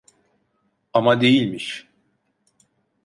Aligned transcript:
Ama 0.93 1.21
değilmiş. 1.21 1.87